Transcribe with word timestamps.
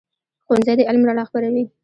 ښوونځی 0.45 0.73
د 0.77 0.81
علم 0.89 1.03
رڼا 1.09 1.23
خپروي. 1.29 1.63